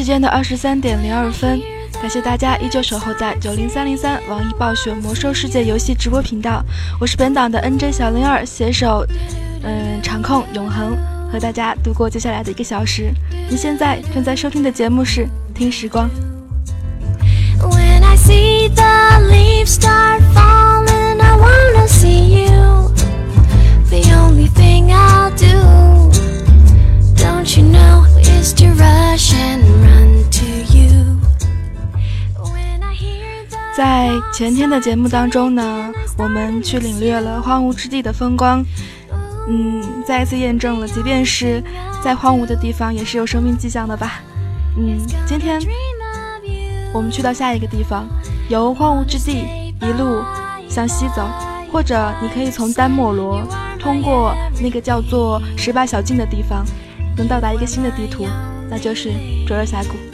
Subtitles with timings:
[0.00, 1.60] 时间的二十三点零二分，
[2.00, 6.64] 感谢大家依旧守候在九零三零三网易暴雪魔兽世界游戏直播频道。
[6.98, 9.06] 我是本档的 NJ 小灵儿，携手
[9.62, 10.96] 嗯场控永恒，
[11.30, 13.12] 和大家度过接下来的一个小时。
[13.50, 16.08] 您现在正在收听的节目是《听时光》。
[17.62, 20.22] When I see the leaves start
[33.76, 38.62] 在前天的节目当中呢，我们去领略了荒芜之地的风光，
[39.48, 41.62] 嗯，再一次验证了，即便是
[42.02, 44.20] 在荒芜的地方，也是有生命迹象的吧。
[44.76, 45.60] 嗯，今天。
[46.92, 48.06] 我们去到下一个地方，
[48.48, 49.46] 由荒芜之地
[49.80, 50.22] 一路
[50.68, 51.26] 向西走，
[51.72, 53.40] 或者你可以从丹莫罗
[53.78, 56.64] 通过那个叫做十八小径的地方，
[57.16, 58.26] 能到达一个新的地图，
[58.70, 59.10] 那就是
[59.46, 60.10] 灼热峡谷。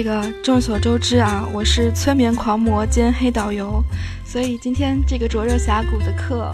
[0.00, 3.82] 这个众所周知啊，我是催眠狂魔兼黑导游，
[4.24, 6.52] 所以今天这个灼热峡谷的课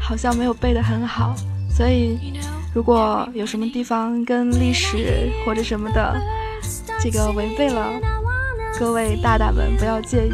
[0.00, 1.34] 好像没有背得很好，
[1.68, 2.16] 所以
[2.72, 6.16] 如果有什么地方跟历史或者什么的
[7.00, 7.90] 这个违背了，
[8.78, 10.30] 各位大大们不要介意。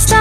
[0.00, 0.16] 首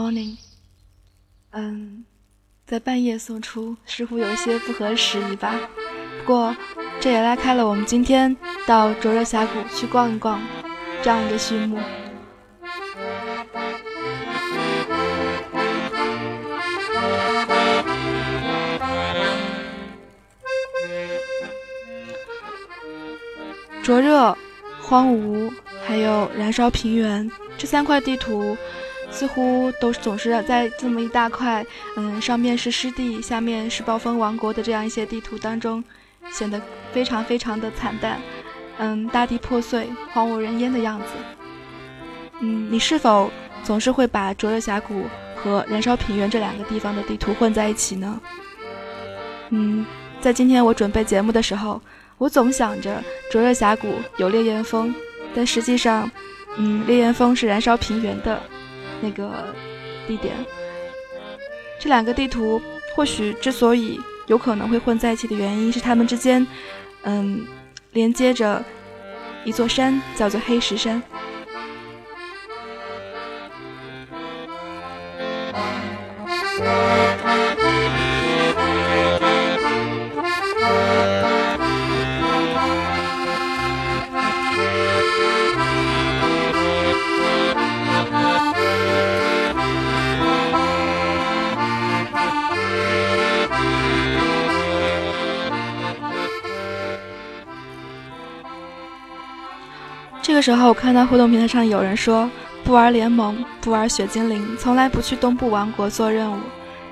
[0.00, 0.32] Morning》，
[1.50, 2.06] 嗯，
[2.66, 5.54] 在半夜送出，似乎有一些不合时宜吧。
[6.18, 6.56] 不过，
[6.98, 8.34] 这也拉开了我们今天
[8.66, 10.40] 到灼热峡谷去逛一逛
[11.02, 11.78] 这样一个序幕。
[23.82, 24.34] 灼热、
[24.80, 25.52] 荒芜，
[25.84, 27.30] 还有燃烧平原。
[27.58, 28.56] 这三块地图
[29.10, 31.64] 似乎都总是在这么一大块，
[31.96, 35.82] 嗯，上面是湿地，下面是暴风王国的这样一些地图当中，
[36.30, 36.60] 显得
[36.92, 38.20] 非常非常的惨淡，
[38.78, 41.06] 嗯，大地破碎，荒无人烟的样子。
[42.40, 43.30] 嗯，你是否
[43.62, 45.04] 总是会把灼热峡谷
[45.34, 48.20] 和燃烧平原这两个地方的地图混在一起呢？
[49.50, 49.84] 嗯，
[50.20, 51.82] 在今天我准备节目的时候，
[52.16, 54.94] 我总想着灼热峡谷有烈焰峰，
[55.34, 56.10] 但实际上。
[56.56, 58.42] 嗯，烈焰峰是燃烧平原的
[59.00, 59.54] 那个
[60.06, 60.34] 地点。
[61.78, 62.60] 这两个地图
[62.94, 66.46] 或许之所以有可能会混在一起的原因是它们之间，
[67.02, 67.46] 嗯，
[67.92, 68.62] 连接着
[69.44, 71.02] 一座山，叫做黑石山。
[100.40, 102.26] 那时候，我看到互动平台上有人说
[102.64, 106.40] 不玩联盟，不玩雪精灵，从来不去东部王国做任务。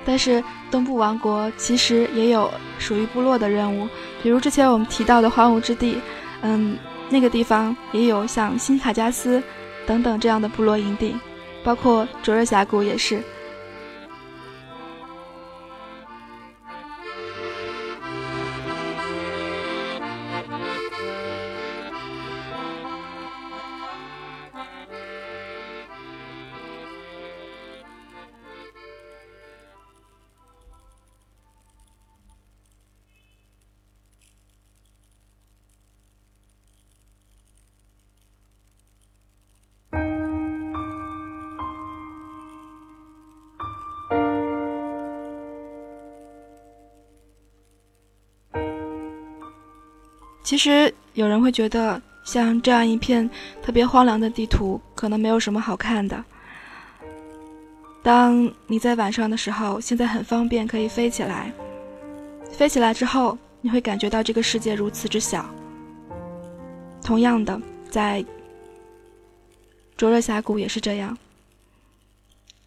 [0.05, 3.87] 但是东部王国其实也有属于部落的任务，
[4.21, 5.97] 比如之前我们提到的荒芜之地，
[6.43, 6.77] 嗯，
[7.09, 9.41] 那个地方也有像新卡加斯
[9.87, 11.15] 等等这样的部落营地，
[11.63, 13.19] 包括灼热峡谷也是。
[50.49, 53.29] 其实有人会觉得，像这样一片
[53.61, 56.25] 特别荒凉的地图，可能没有什么好看的。
[58.01, 61.53] 当你在晚上的时候，现在很方便，可以飞起来。
[62.51, 65.47] 飞起来之后，你会感觉到这个世界如此之小。
[67.03, 68.25] 同样的，在
[69.95, 71.15] 灼热峡谷也是这样，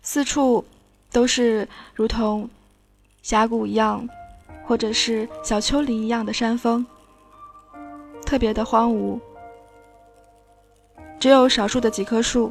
[0.03, 0.65] 四处
[1.11, 2.49] 都是如同
[3.23, 4.09] 峡谷一样，
[4.65, 6.87] 或者是小丘陵一样的山峰。
[8.33, 9.21] 特别的荒芜，
[11.21, 12.51] 只有少数的几棵树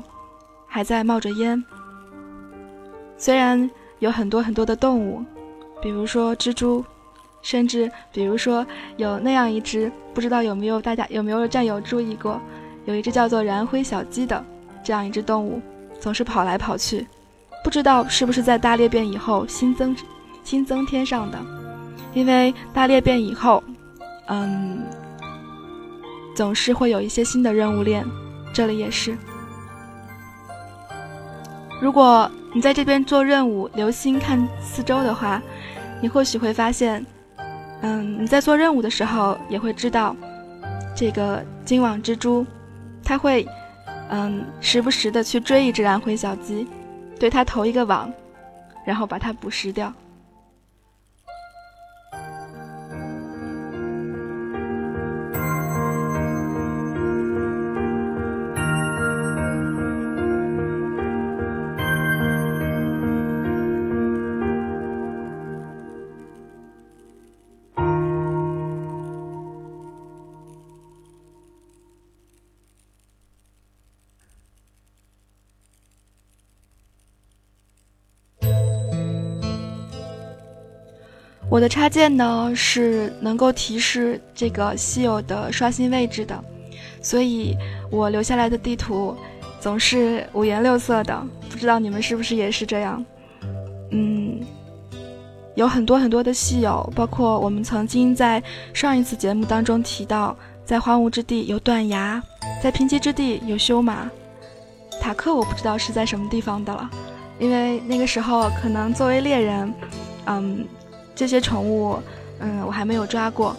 [0.67, 1.65] 还在冒着烟。
[3.17, 3.67] 虽然
[3.97, 5.25] 有很多很多的动物，
[5.81, 6.85] 比如说蜘蛛，
[7.41, 8.63] 甚至比如说
[8.97, 12.39] 有那样一只，不知道有没有大家有没有战友注意过，
[12.85, 14.45] 有一只叫做燃灰小鸡的
[14.83, 15.59] 这样一只动物，
[15.99, 17.07] 总是跑来跑去，
[17.63, 19.95] 不知道是不是在大裂变以后新增
[20.43, 21.39] 新增添上的，
[22.13, 23.63] 因为大裂变以后，
[24.27, 24.83] 嗯。
[26.35, 28.05] 总是会有一些新的任务链，
[28.53, 29.17] 这里也是。
[31.81, 35.41] 如果你在这边做任务，留心看四周的话，
[36.01, 37.05] 你或许会发现，
[37.81, 40.15] 嗯，你在做任务的时候也会知道，
[40.95, 42.45] 这个金网蜘蛛，
[43.03, 43.47] 它会，
[44.09, 46.67] 嗯，时不时的去追一只蓝灰小鸡，
[47.19, 48.11] 对它投一个网，
[48.85, 49.91] 然后把它捕食掉。
[81.51, 86.41] 我的插件呢是能够提示这个稀有的刷新位置的，
[87.01, 87.57] 所以
[87.91, 89.13] 我留下来的地图
[89.59, 91.21] 总是五颜六色的。
[91.49, 93.05] 不知道你们是不是也是这样？
[93.91, 94.39] 嗯，
[95.55, 98.41] 有很多很多的稀有，包括我们曾经在
[98.73, 102.23] 上一次节目当中提到，在荒芜之地有断崖，
[102.63, 104.09] 在贫瘠之地有修马，
[105.01, 106.89] 塔克我不知道是在什么地方的了，
[107.39, 109.73] 因为那个时候可能作为猎人，
[110.27, 110.65] 嗯。
[111.21, 111.99] 这些宠物，
[112.39, 113.55] 嗯，我还没有抓过，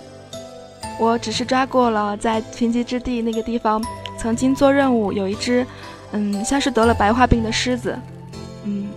[0.98, 3.80] 我只是抓过了在贫瘠之地那个地方
[4.18, 5.64] 曾经做任务有一只，
[6.10, 7.96] 嗯，像是得了白化病的狮子，
[8.64, 8.88] 嗯。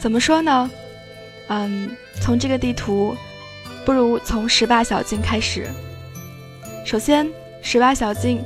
[0.00, 0.68] 怎么说呢？
[1.48, 3.14] 嗯，从这个地图，
[3.84, 5.68] 不如从十八小径开始。
[6.84, 7.28] 首先，
[7.62, 8.42] 十八小径，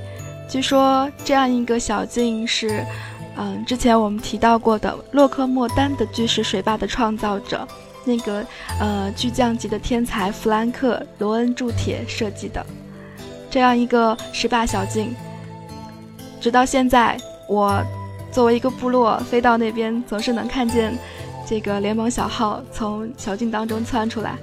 [0.48, 2.84] 据说这样一个小径是，
[3.36, 7.66] 嗯，之前我们提到过的洛克莫丹的巨石水坝的创造者，
[8.04, 8.44] 那个
[8.80, 12.64] 呃巨匠级的天才弗兰克·罗恩铸铁设计的
[13.50, 15.14] 这样一个十八小径。
[16.40, 17.16] 直到现在，
[17.48, 17.82] 我
[18.30, 20.96] 作为一个部落飞到那边，总是能看见。
[21.48, 24.36] 这个联盟小号从小径当中窜出来。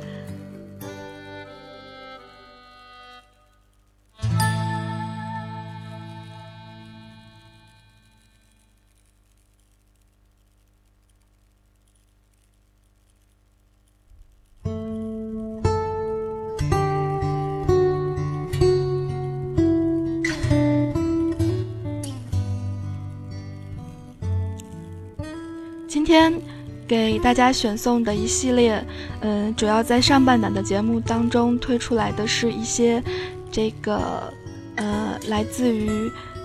[27.26, 28.86] 大家选送的一系列，
[29.22, 33.04] 嗯，主要在上半档的节目当中推出来的是一些
[33.52, 34.32] 这个，
[34.76, 35.90] 呃，来自于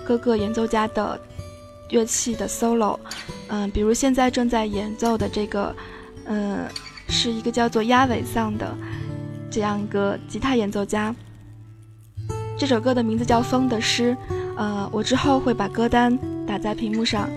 [0.03, 1.21] 各个演奏家的
[1.91, 2.97] 乐器的 solo，
[3.49, 5.75] 嗯，比如现在正在演奏的这个，
[6.25, 6.65] 嗯，
[7.07, 8.75] 是一个叫做鸭尾丧的
[9.51, 11.15] 这样一个吉他演奏家。
[12.57, 14.17] 这首歌的名字叫《风的诗》，
[14.57, 17.29] 呃，我之后会把歌单打在屏幕上。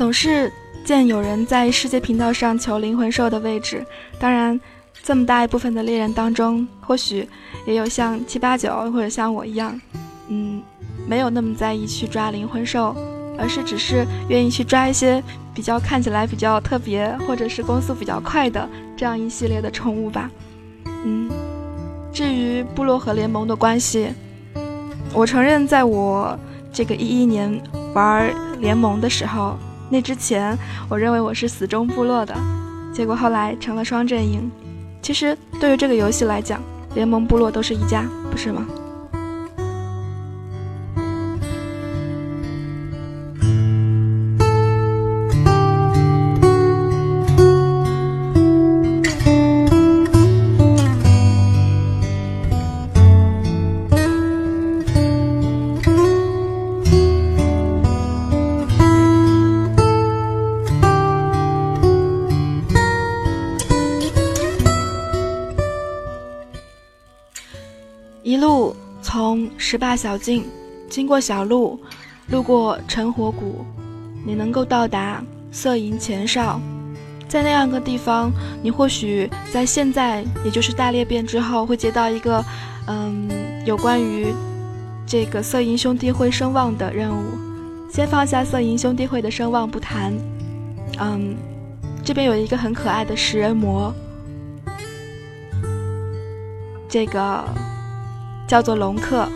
[0.00, 0.50] 总是
[0.82, 3.84] 见有人在世界频道上求灵魂兽的位置，
[4.18, 4.58] 当然，
[5.02, 7.28] 这么大一部分的猎人当中，或许
[7.66, 9.78] 也有像七八九或者像我一样，
[10.28, 10.62] 嗯，
[11.06, 12.96] 没有那么在意去抓灵魂兽，
[13.38, 18.66] 而是只是愿意去抓一些比较看起来比较特别，或者是攻速比较快的
[18.96, 20.30] 这样一系列的宠物吧。
[21.04, 21.30] 嗯，
[22.10, 24.08] 至于部落和联盟的关系，
[25.12, 26.38] 我承认，在我
[26.72, 27.60] 这个一一年
[27.92, 29.58] 玩联盟的时候。
[29.90, 30.56] 那之前，
[30.88, 32.34] 我认为我是死忠部落的，
[32.94, 34.50] 结果后来成了双阵营。
[35.02, 36.62] 其实对于这个游戏来讲，
[36.94, 38.64] 联盟部落都是一家，不是吗？
[69.70, 70.44] 十八小径，
[70.88, 71.78] 经过小路，
[72.30, 73.64] 路过陈火谷，
[74.26, 75.22] 你能够到达
[75.52, 76.60] 色营前哨。
[77.28, 78.32] 在那样个地方，
[78.64, 82.44] 你或许在现在，也就是大裂变之后，会接到一个，
[82.88, 83.30] 嗯，
[83.64, 84.34] 有关于
[85.06, 87.22] 这个色营兄弟会声望的任务。
[87.92, 90.12] 先放下色营兄弟会的声望不谈，
[90.98, 91.36] 嗯，
[92.02, 93.94] 这边有一个很可爱的食人魔，
[96.88, 97.44] 这个
[98.48, 99.28] 叫做龙克。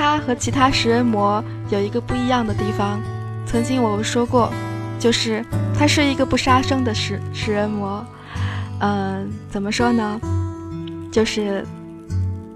[0.00, 2.98] 它和其他食人魔有一个不一样的地方，
[3.44, 4.50] 曾经我说过，
[4.98, 5.44] 就是
[5.78, 8.02] 它是一个不杀生的食食人魔。
[8.80, 10.18] 嗯，怎么说呢？
[11.12, 11.62] 就是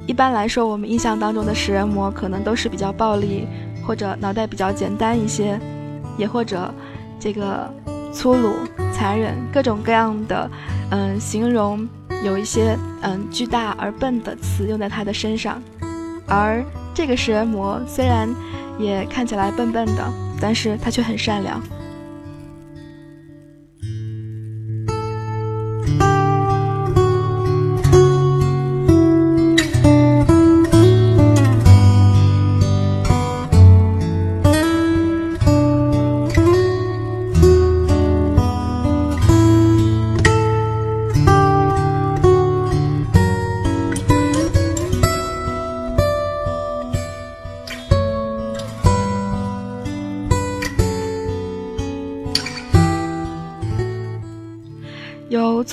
[0.07, 3.47] 一般来说，我们印象当中的食人魔可能都是比较暴力，
[3.87, 5.61] 或者脑袋比较简单一些，
[6.17, 6.73] 也或者
[7.21, 7.71] 这个
[8.11, 8.55] 粗鲁、
[8.91, 10.51] 残忍，各种各样的
[10.91, 11.87] 嗯形容
[12.25, 15.63] 有一些嗯巨大而笨的词用在他的身上，
[16.27, 16.65] 而。
[16.95, 18.33] 这个食人魔虽然
[18.79, 21.61] 也看起来笨笨的，但是他却很善良。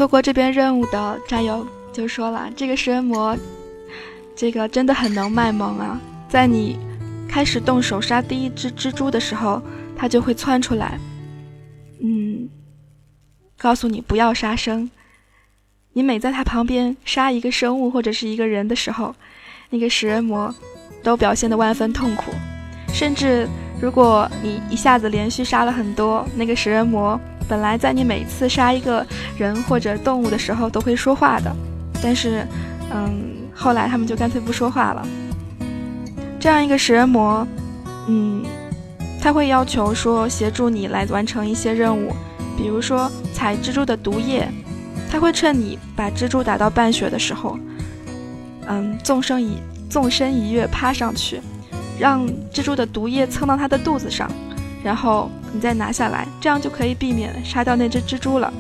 [0.01, 3.38] 做过这边任务的战友就说了，这个食人魔，
[4.36, 6.01] 这个真的很能卖萌啊！
[6.27, 6.75] 在你
[7.29, 9.62] 开始动手杀第一只蜘蛛的时候，
[9.96, 10.98] 它就会窜出来，
[12.01, 12.50] 嗯，
[13.60, 14.89] 告诉你不要杀生。
[15.93, 19.13] 你每在它旁边杀一个生物或者是一个人的时候，
[19.70, 20.51] 那个食人魔
[21.03, 22.31] 都表现得万分痛苦，
[22.91, 23.48] 甚至
[23.79, 27.22] 如果你一下子连续杀了很多，那个食人魔。
[27.48, 29.06] 本来在你每次杀一个
[29.38, 31.54] 人或者动物的时候都会说话的，
[32.02, 32.46] 但是，
[32.94, 33.12] 嗯，
[33.54, 35.06] 后来他们就干脆不说话了。
[36.40, 37.46] 这样一个食人魔，
[38.08, 38.44] 嗯，
[39.22, 42.12] 他会要求说协助你来完成一些任务，
[42.58, 44.48] 比如说采蜘蛛的毒液，
[45.10, 47.60] 他会趁你把蜘蛛打到半血的时候，
[48.68, 49.58] 嗯，纵身一
[49.90, 51.40] 纵身一跃趴上去，
[52.00, 54.32] 让蜘蛛的毒液蹭到他的肚子上。
[54.84, 58.51] 然后你再拿下来，这样就可以避免杀掉那只蜘蛛了。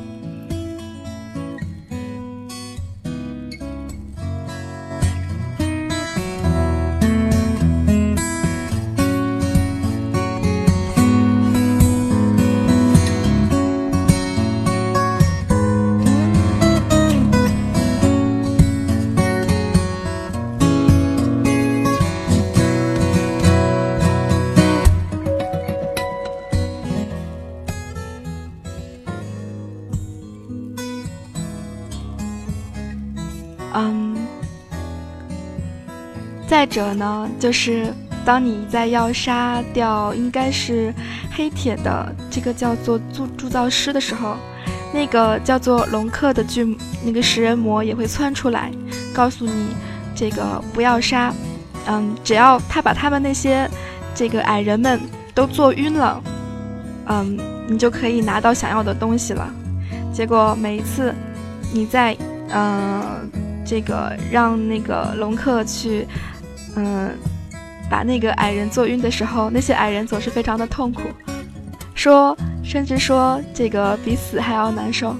[36.71, 40.93] 者呢，就是当你在要杀掉应该是
[41.35, 44.37] 黑铁的这个叫做铸铸造师的时候，
[44.93, 48.71] 那个叫做龙克的巨那个食人魔也会窜出来，
[49.13, 49.75] 告诉你
[50.15, 51.33] 这个不要杀，
[51.87, 53.69] 嗯，只要他把他们那些
[54.15, 54.97] 这个矮人们
[55.33, 56.23] 都做晕了，
[57.07, 57.37] 嗯，
[57.67, 59.51] 你就可以拿到想要的东西了。
[60.13, 61.13] 结果每一次
[61.73, 62.15] 你在
[62.49, 63.29] 嗯
[63.65, 66.07] 这个让那个龙克去。
[66.75, 67.11] 嗯，
[67.89, 71.01] 把那个矮人坐晕的时候，那些矮人总是非常的痛苦，
[71.93, 75.15] 说，甚至说这个比死还要难受。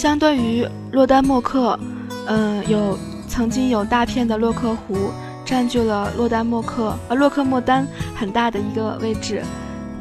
[0.00, 1.78] 相对于洛丹莫克，
[2.26, 5.10] 嗯，有曾经有大片的洛克湖
[5.44, 9.42] 占据了洛丹莫克呃洛克莫丹很大的一个位置，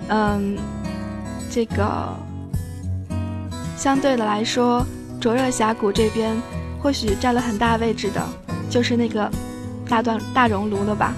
[0.08, 0.58] 嗯，
[1.52, 2.16] 这个
[3.76, 4.86] 相对的来说，
[5.20, 6.34] 灼热峡谷这边
[6.82, 8.26] 或许占了很大位置的，
[8.70, 9.30] 就是那个
[9.90, 11.14] 大段大熔炉了吧？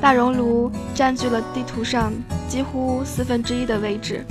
[0.00, 2.10] 大熔炉占据了地图上
[2.48, 4.24] 几乎四分之一的位置。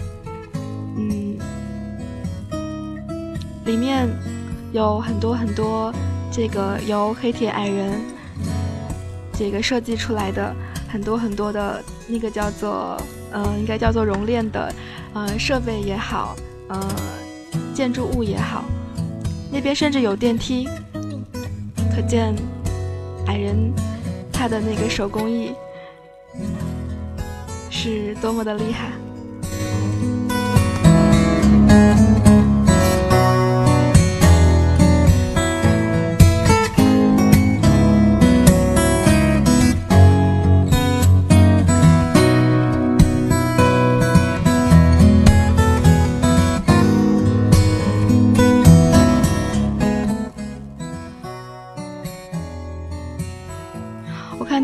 [3.66, 4.08] 里面
[4.72, 5.94] 有很多很多
[6.32, 8.00] 这个由黑铁矮人
[9.34, 10.56] 这个设计出来的
[10.88, 12.98] 很多很多的那个叫做
[13.32, 14.74] 嗯，应该叫做熔炼的
[15.14, 16.36] 呃设备也好，
[16.70, 16.80] 呃
[17.74, 18.64] 建筑物也好，
[19.52, 20.70] 那边甚至有电梯，
[21.94, 22.34] 可见
[23.28, 23.74] 矮人
[24.32, 25.54] 他的那个手工艺
[27.70, 28.92] 是多么的厉害。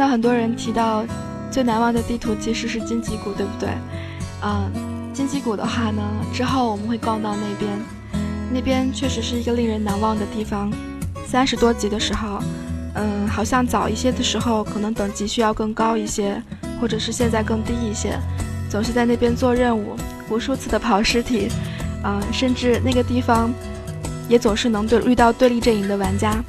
[0.08, 1.04] 很多人提到
[1.50, 3.70] 最难忘的地图其实是荆棘谷，对不对？
[4.44, 4.72] 嗯，
[5.14, 6.02] 荆棘谷的话呢，
[6.34, 7.72] 之后我们会逛到那边，
[8.54, 10.72] 那边确实是一个令人难忘的地方。
[11.28, 12.40] 三十多级的时候，
[12.96, 16.42] 嗯，好像早一些的时候可能等级需要更高一些，
[16.80, 18.20] 或者是现在更低一些，
[18.70, 19.96] 总是在那边做任务，
[20.30, 21.50] 无数次的跑尸体，
[22.04, 23.54] 嗯，甚至那个地方
[24.28, 26.44] 也总是能对遇到对立阵营的玩家。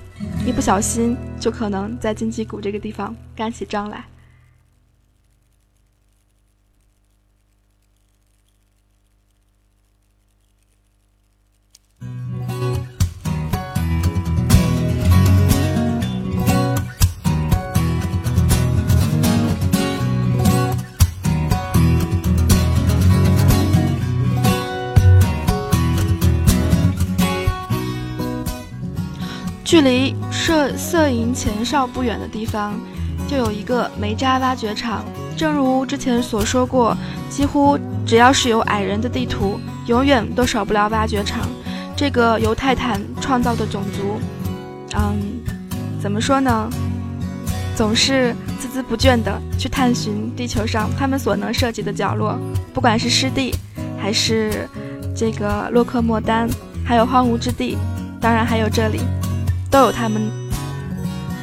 [0.47, 4.05] 一不小心，就可能在荆棘谷这个地方干起仗来。
[29.73, 32.75] 距离摄色营前哨不远的地方，
[33.27, 35.03] 就有一个煤渣挖掘场。
[35.35, 36.95] 正如之前所说过，
[37.31, 41.49] 几乎只要是有矮人的地图，永远都少不了挖掘场。
[41.97, 44.21] 这个由泰坦创造的种族，
[44.95, 45.41] 嗯，
[45.99, 46.69] 怎么说呢？
[47.75, 52.39] 总是孜孜不倦地去探寻地球上他们所能涉及的角落，
[52.75, 53.55] 不管是湿地，
[53.99, 54.69] 还是
[55.17, 56.47] 这个洛克莫丹，
[56.85, 57.79] 还有荒芜之地，
[58.21, 59.01] 当然还有这里。
[59.73, 60.31] 都有他们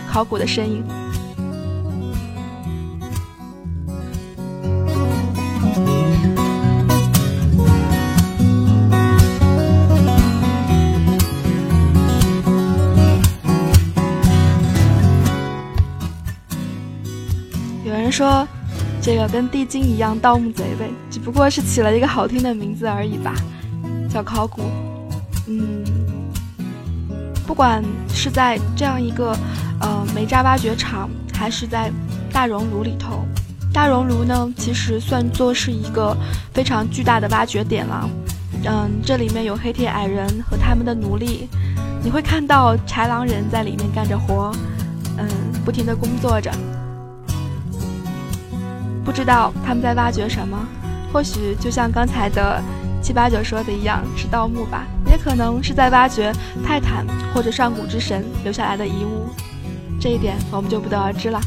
[0.08, 0.84] 考古的身影。
[17.84, 18.48] 有人说，
[19.02, 23.34] 这个跟地精一样，盗墓贼呗，只不过是起了一个好听的名字而已吧，
[24.08, 24.62] 叫考古。
[25.48, 25.99] 嗯。
[27.50, 27.84] 不管
[28.14, 29.36] 是在这样一个
[29.82, 31.92] 呃煤渣挖掘厂，还是在
[32.32, 33.26] 大熔炉里头，
[33.74, 36.16] 大熔炉呢，其实算作是一个
[36.54, 38.08] 非常巨大的挖掘点了。
[38.66, 41.50] 嗯，这里面有黑铁矮人和他们的奴隶，
[42.04, 44.52] 你会看到豺狼人在里面干着活，
[45.18, 45.28] 嗯，
[45.66, 46.52] 不停的工作着。
[49.04, 50.56] 不知道他们在挖掘什么，
[51.12, 52.62] 或许就像刚才的
[53.02, 54.86] 七八九说的一样，是盗墓吧？
[55.10, 56.32] 也可能是在挖掘
[56.64, 59.28] 泰坦或者上古之神留下来的遗物，
[60.00, 61.42] 这一点我们就不得而知了。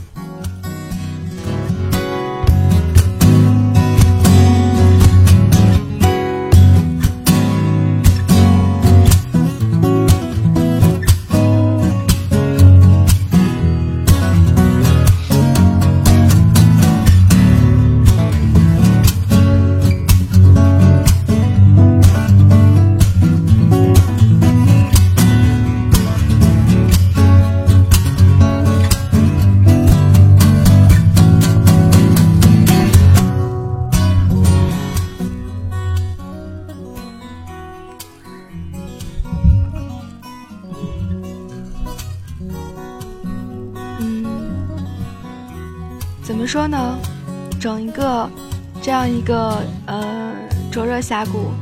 [49.23, 50.35] 一个呃
[50.73, 51.53] 灼热峡谷，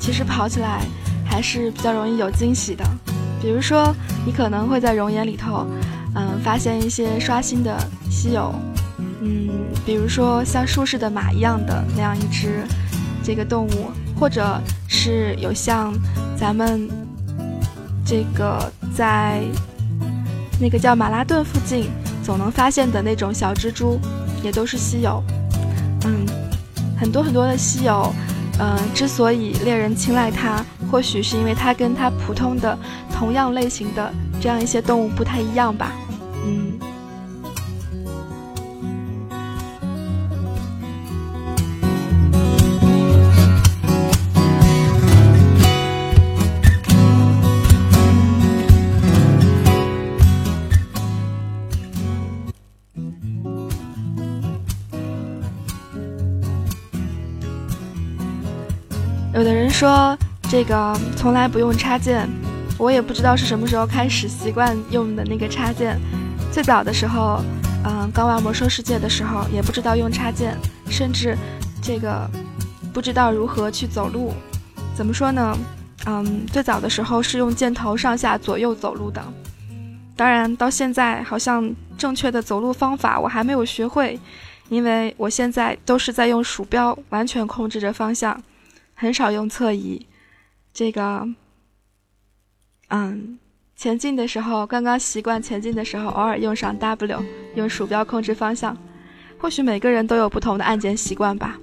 [0.00, 0.82] 其实跑起来
[1.24, 2.84] 还是比较容易有惊喜的。
[3.40, 3.94] 比如说，
[4.26, 5.64] 你可能会在熔岩里头，
[6.16, 7.78] 嗯，发现一些刷新的
[8.10, 8.52] 稀有，
[9.20, 9.48] 嗯，
[9.86, 12.64] 比如说像树似的马一样的那样一只
[13.22, 15.94] 这个动物，或者是有像
[16.36, 16.88] 咱们
[18.04, 19.40] 这个在
[20.60, 21.90] 那个叫马拉顿附近。
[22.24, 23.98] 总能发现的那种小蜘蛛，
[24.42, 25.22] 也都是稀有。
[26.04, 26.26] 嗯，
[26.98, 28.12] 很多很多的稀有，
[28.58, 32.76] 嗯，之所以猎人青睐它，或许是因为它跟它普通的
[33.12, 35.92] 同样类型的这样一些动物不太一样吧。
[59.38, 60.18] 有的人说
[60.50, 62.28] 这个从来不用插件，
[62.76, 65.96] 我也不知道是什么时候开始习惯用的那个插件。
[66.50, 67.40] 最早的时候，
[67.84, 70.56] 嗯，刚玩魔兽世界的时候也不知道用插件，
[70.90, 71.38] 甚至
[71.80, 72.28] 这个
[72.92, 74.34] 不知道如何去走路。
[74.92, 75.56] 怎么说呢？
[76.06, 79.22] 嗯，最早的时候是用箭头上下左右走路的。
[80.16, 84.18] 当然，到现在好像正确的走路方法我还没有学会，
[84.68, 88.36] 因为我现在都是在用鼠标完全控制着方向。
[89.00, 90.04] 很少用侧移，
[90.74, 91.24] 这个，
[92.88, 93.38] 嗯，
[93.76, 97.22] 前进的时候刚刚习惯前进的时候，偶尔用上 W，
[97.54, 98.76] 用鼠标控制方向。
[99.38, 101.56] 或许每个人都有不同的按键习惯吧。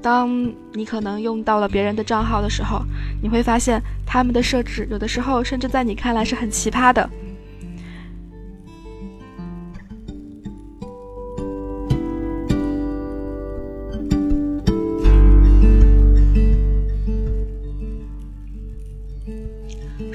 [0.00, 2.80] 当你可能用到了别人的账号的时候，
[3.22, 7.06] 你会发现他们的设置有的时候甚至在你看来是很奇葩的。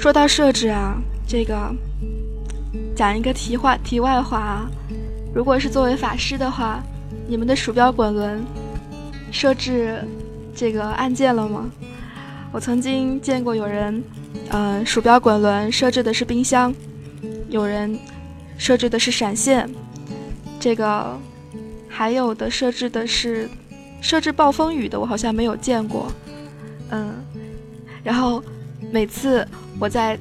[0.02, 1.72] 说到设置啊，这个
[2.96, 4.72] 讲一个题话题外话啊，
[5.32, 6.82] 如果是作为法师的话，
[7.28, 8.44] 你们的鼠标滚轮
[9.32, 10.04] 设置
[10.56, 11.70] 这个按键了吗？
[12.52, 14.04] 我曾经见过有人，
[14.50, 16.74] 呃，鼠标滚轮设置的是冰箱，
[17.50, 17.96] 有人
[18.58, 19.70] 设置的是闪现，
[20.60, 21.16] 这个
[21.88, 23.48] 还有的设置的是
[24.02, 26.12] 设置暴风雨的，我好像没有见过，
[26.90, 27.14] 嗯，
[28.04, 28.44] 然后
[28.92, 29.48] 每次。
[29.80, 30.16] 我在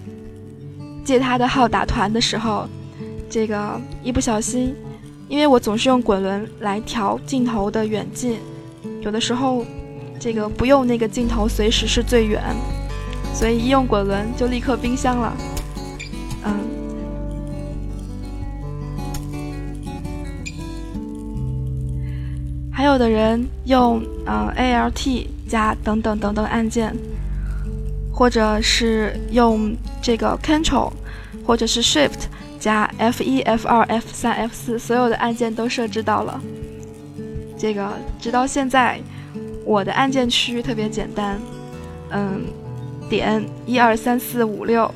[1.04, 2.66] 借他的号打团的时候，
[3.28, 4.74] 这个一不小心，
[5.28, 8.38] 因为我总是用滚轮来调镜头的远近，
[9.02, 9.66] 有的时候
[10.18, 12.42] 这个不用那个镜头随时是最远，
[13.35, 15.37] 所以一用滚轮就立刻冰箱了。
[16.44, 16.56] 嗯，
[22.72, 26.96] 还有的人用呃 ALT 加等等等等按键。
[28.20, 30.92] 或者是用这个 Control，
[31.42, 32.24] 或者是 Shift
[32.59, 36.38] 加 F 一、F 二、F 三、F 四，所有的按键都设置到了。
[37.56, 37.88] 这个
[38.20, 39.00] 直到现在，
[39.64, 41.40] 我的按键区域特别简单，
[42.11, 42.42] 嗯，
[43.09, 44.92] 点一二三四五六，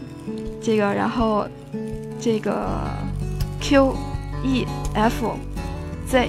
[0.61, 1.49] 这个然后
[2.21, 2.79] 这个
[3.59, 3.97] Q、
[4.45, 5.31] E、F、
[6.07, 6.29] Z，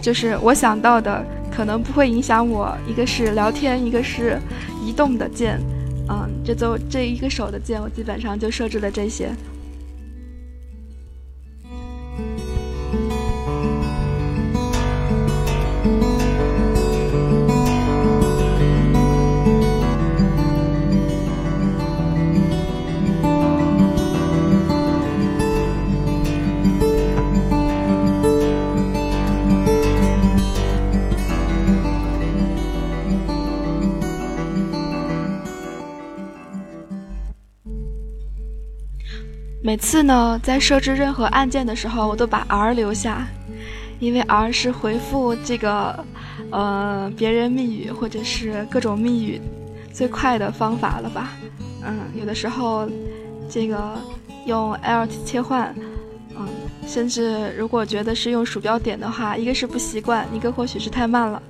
[0.00, 1.22] 就是我想到的，
[1.54, 2.74] 可能不会影响我。
[2.88, 4.40] 一个是聊天，一个是
[4.84, 5.58] 移动的键。
[6.08, 9.32] 嗯，这就这一个手的键，我基本上就设置了这些。
[39.84, 43.26] 次呢，在设置任何按键的时候，我都把 R 留下，
[44.00, 46.02] 因为 R 是回复这个
[46.50, 49.38] 呃别人密语或者是各种密语
[49.92, 51.32] 最快的方法了吧？
[51.84, 52.88] 嗯，有的时候
[53.46, 53.98] 这个
[54.46, 55.74] 用 Alt 切换，
[56.34, 56.48] 嗯，
[56.86, 61.42] 甚至如果觉得是用鼠标点的话，一个是不习惯，一个或许是太慢了。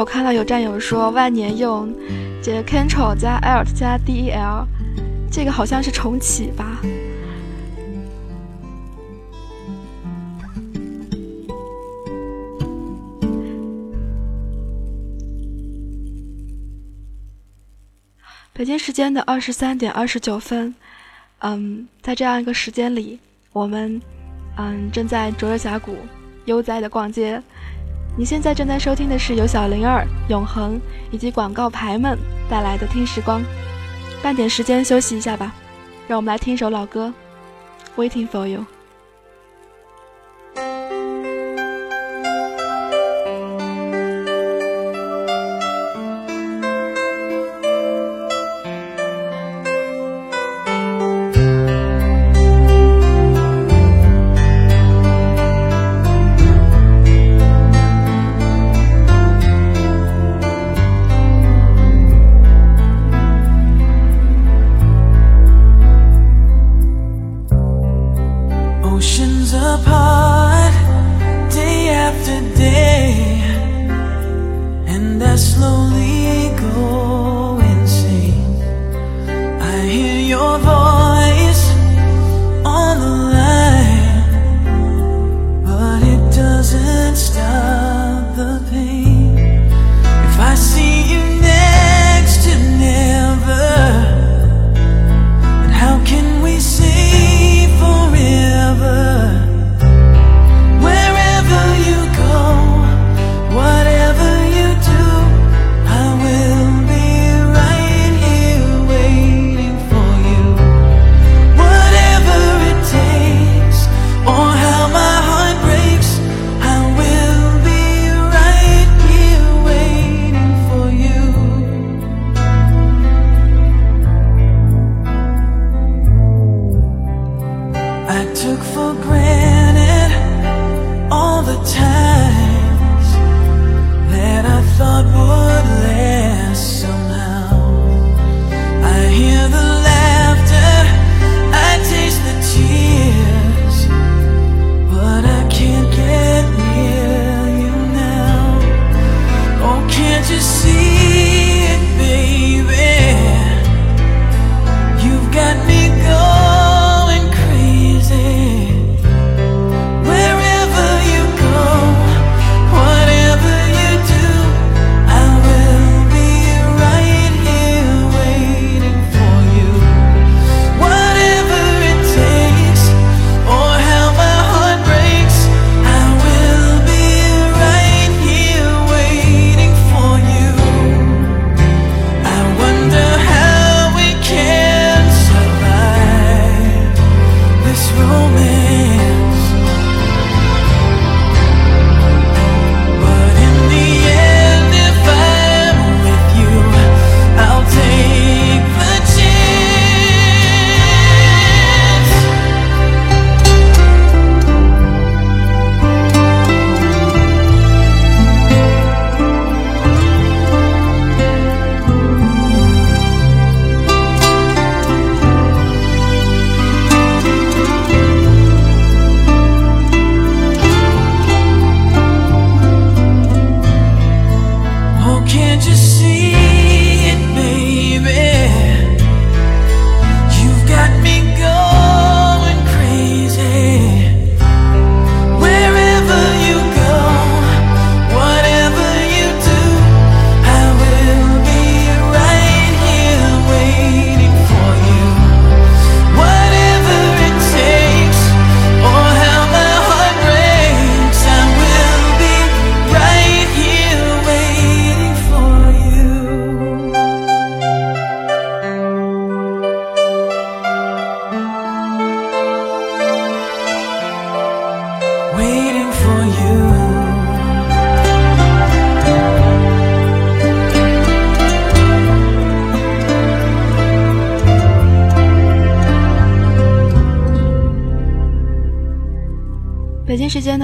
[0.00, 1.94] 我看到有战友说万年用
[2.42, 4.64] 这个 Ctrl 加 Alt 加 Del，
[5.30, 6.80] 这个好像是重启吧？
[18.54, 20.74] 北京时间的二十三点二十九分，
[21.40, 23.20] 嗯，在这样一个时间里，
[23.52, 24.00] 我们
[24.56, 25.94] 嗯正在卓尔峡谷
[26.46, 27.42] 悠哉的逛街。
[28.16, 30.78] 你现在正在收听的是由小灵儿、永恒
[31.10, 32.18] 以及广告牌们
[32.50, 33.42] 带来的听时光，
[34.22, 35.54] 半点时间休息一下吧，
[36.06, 37.12] 让我们来听一首老歌
[38.00, 38.60] 《Waiting for You》。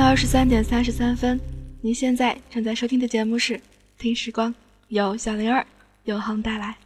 [0.07, 1.39] 二十三点三十三分，
[1.81, 3.55] 您现在正在收听的节目是
[3.99, 4.55] 《听时光》，
[4.87, 5.67] 由小灵儿
[6.05, 6.77] 永恒带来。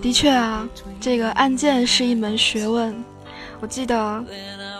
[0.00, 0.61] 的确啊，
[1.02, 2.94] 这个案件是一门学问。
[3.60, 4.24] 我记得，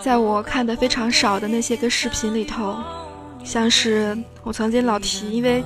[0.01, 2.77] 在我看的非常少的那些个视频里头，
[3.43, 5.61] 像是我曾经老提，因为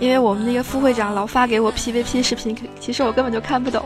[0.00, 3.84] 因为我们那个副会长老发给我 PVP 视频，其实我根本就看不懂。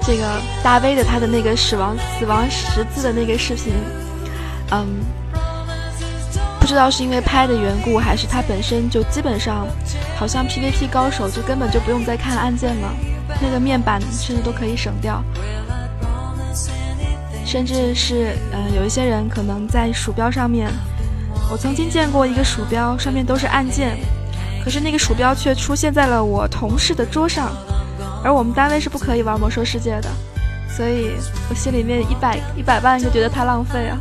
[0.00, 3.74] 这个大 V 的他的那个死亡死亡十字的那个视频，
[4.70, 4.86] 嗯，
[6.58, 9.66] 不知道是因为拍的缘故，还是他本身就基本上，
[10.16, 12.94] 好像 PVP 高手就根本就不用再看案件了。
[13.40, 15.22] 那个面板甚至都可以省掉，
[17.44, 20.70] 甚至是嗯，有一些人可能在鼠标上面，
[21.50, 23.96] 我曾经见过一个鼠标上面都是按键，
[24.64, 27.52] 可是那个鼠标却出现在了我同事的桌上，
[28.22, 30.08] 而我们单位是不可以玩魔兽世界的，
[30.68, 31.12] 所以
[31.48, 33.98] 我心里面一百一百万就觉得太浪费啊。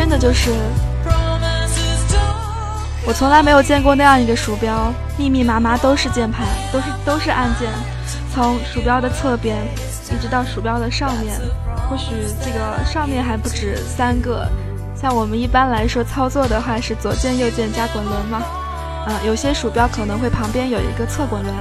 [0.00, 0.50] 真的就是，
[3.06, 7.68] 我从来没有见过那样一个鼠标，密密麻麻都是键盘，都是都是按键，
[8.32, 9.58] 从鼠标的侧边
[10.10, 11.38] 一直到鼠标的上面，
[11.86, 14.48] 或许这个上面还不止三个。
[14.96, 18.42] 像我们一般来说操作的话是左键右键加滚轮嘛，
[19.06, 21.54] 嗯，有些鼠标可能会旁边有一个侧滚轮，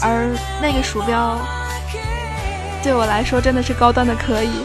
[0.00, 0.30] 而
[0.62, 1.36] 那个鼠标
[2.84, 4.62] 对我来说真的是高端的可以。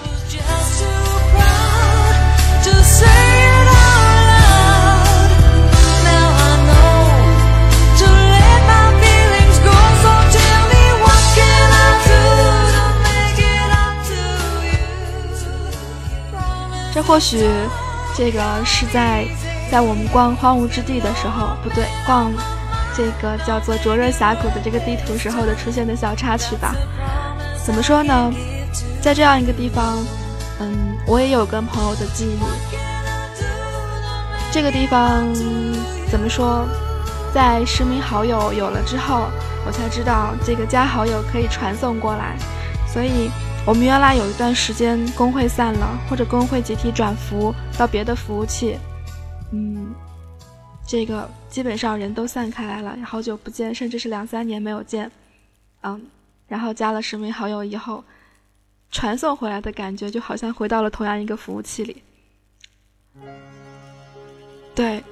[16.93, 17.49] 这或许，
[18.17, 19.25] 这个是在
[19.71, 22.29] 在我们逛荒芜之地的时候，不对，逛
[22.93, 26.75] 这个叫做灼热峡谷的这个地图时候的出现的小插曲吧。
[27.63, 28.29] 怎么说呢？
[29.01, 29.97] 在这样一个地方，
[30.59, 32.39] 嗯，我也有跟朋友的记忆。
[34.51, 35.33] 这个地方
[36.11, 36.67] 怎么说？
[37.33, 39.29] 在实名好友有了之后，
[39.65, 42.35] 我才知道这个加好友可以传送过来，
[42.85, 43.31] 所以。
[43.63, 48.75] 我们原来有一段时间工会散了，或者工会集体转服到别的服务器，
[49.53, 49.93] 嗯，
[50.87, 55.09] 这个基本上人都散开来了，好久不见，甚至是两三年没有见，
[55.83, 56.01] 嗯，
[56.47, 58.03] 然后加了实名好友以后，
[58.89, 62.01] 传送回来的感觉就好像回到了同样一个服务器里。
[64.73, 65.03] 对，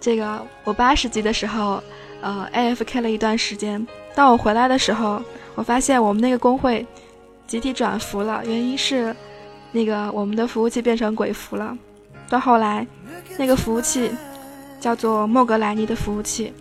[0.00, 1.82] 这个我八十级的时候，
[2.20, 5.20] 呃，AFK 了一段时间，当我回来的时候，
[5.56, 6.86] 我发现我们那个工会。
[7.50, 9.12] 集体转服了，原因是，
[9.72, 11.76] 那个我们的服务器变成鬼服了。
[12.28, 12.86] 到后来，
[13.36, 14.08] 那个服务器
[14.78, 16.52] 叫做莫格莱尼的服务器，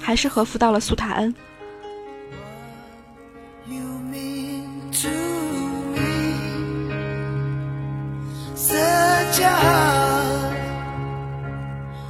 [0.00, 1.32] 还是合服到了苏塔恩。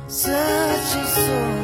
[0.08, 1.63] searches on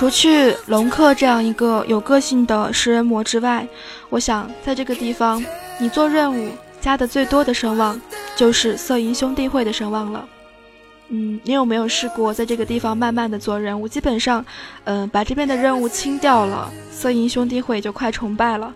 [0.00, 3.68] 除去龙克这样一个有个性的食人魔之外，
[4.08, 5.44] 我想在这个地方，
[5.78, 6.48] 你做任务
[6.80, 8.00] 加的最多的声望，
[8.34, 10.26] 就是色银兄弟会的声望了。
[11.10, 13.86] 嗯，你有没有试过在这个地方慢慢的做任务？
[13.86, 14.42] 基本上，
[14.84, 18.72] 嗯，把这边的任务清掉了，色银兄弟会就快崇拜了。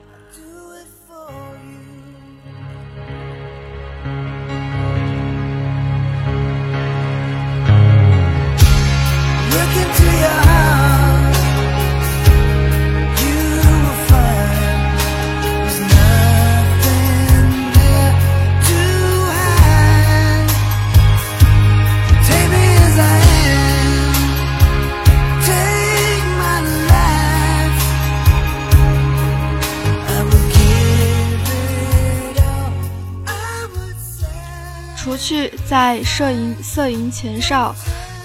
[35.75, 37.75] 在摄影色银前哨，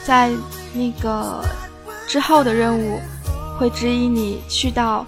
[0.05, 0.29] 在
[0.71, 1.43] 那个
[2.07, 3.01] 之后的任务，
[3.57, 5.03] 会指引你去到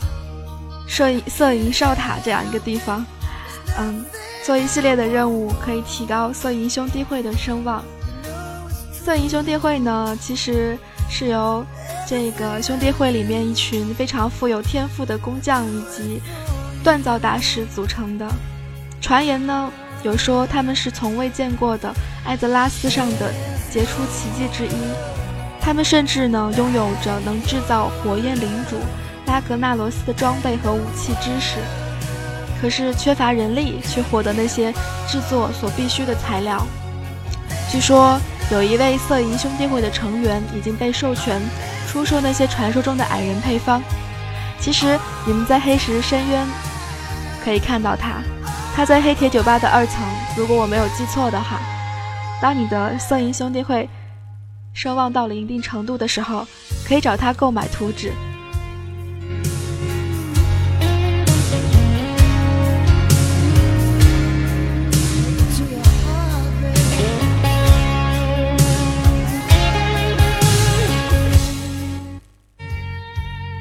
[0.87, 3.05] 摄影色银哨塔这样一个地方。
[3.77, 4.03] 嗯，
[4.43, 7.83] 做一系列的任务可以提高色银兄弟会的声望。
[8.91, 10.75] 色银兄弟会呢，其实
[11.11, 11.63] 是由
[12.07, 16.19] 这个兄弟会里面一群非常富有天赋的工匠以及
[16.83, 18.27] 锻造大师组成的。
[18.99, 19.71] 传言呢，
[20.03, 21.93] 有说他们是从未见过的
[22.25, 23.31] 艾泽拉斯上的
[23.71, 24.75] 杰出奇迹之一。
[25.59, 28.77] 他们甚至呢，拥有着能制造火焰领主
[29.27, 31.57] 拉格纳罗斯的装备和武器知识，
[32.59, 34.73] 可是缺乏人力去获得那些
[35.07, 36.65] 制作所必需的材料。
[37.71, 41.39] 据说有一位色银兄弟会的成员已经被授权
[41.87, 43.81] 出售那些传说中的矮人配方。
[44.59, 46.45] 其实你们在黑石深渊
[47.43, 48.21] 可以看到他，
[48.75, 50.03] 他在黑铁酒吧的二层。
[50.35, 51.59] 如果我没有记错的话，
[52.41, 53.87] 当你的色银兄弟会
[54.73, 56.47] 声望到了一定程度的时候，
[56.87, 58.11] 可以找他购买图纸。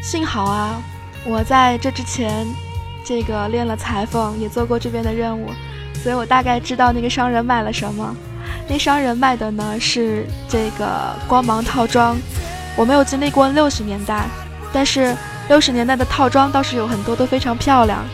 [0.02, 0.82] 幸好啊，
[1.24, 2.46] 我在这之前，
[3.04, 5.50] 这个练了裁缝，也做过这边的任务，
[6.02, 8.14] 所以我大概知道那个商人卖了什么。
[8.68, 12.16] 那商人卖的呢是这个光芒套装。
[12.76, 14.24] 我没有经历过六十年代，
[14.72, 15.16] 但是
[15.48, 18.04] 六十年代的套装倒是有很多都非常漂亮，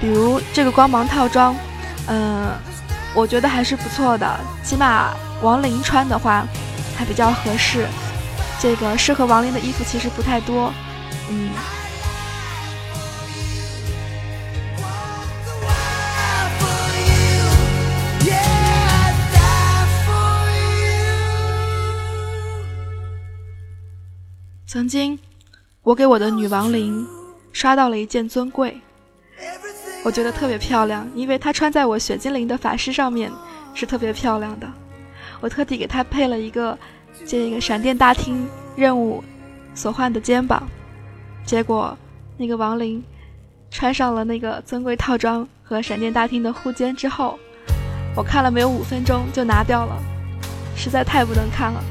[0.00, 1.54] 比如这个光芒套装，
[2.08, 2.48] 嗯，
[3.14, 5.10] 我觉得还是不错的，起码
[5.42, 6.44] 亡灵穿的话
[6.96, 7.86] 还比较合适。
[8.58, 10.72] 这个适合亡灵的衣服其实不太多。
[11.30, 11.50] 嗯。
[24.72, 25.18] 曾经，
[25.82, 27.04] 我给我的女王灵
[27.52, 28.80] 刷到了一件尊贵，
[30.04, 33.32] 我觉得特别漂亮，因为它穿在我雪精灵的法师上面
[33.74, 34.72] 是特别漂亮的。
[35.40, 36.78] 我特地给她配了一个
[37.26, 38.46] 这个闪电大厅
[38.76, 39.24] 任务
[39.74, 40.62] 所换的肩膀。
[41.44, 41.98] 结果，
[42.36, 43.02] 那个亡灵
[43.72, 47.36] 穿上了那个尊贵套装和闪电大厅的护肩之后，
[48.14, 50.00] 我看了没有五分钟就拿掉了，
[50.76, 51.82] 实在太不能看了。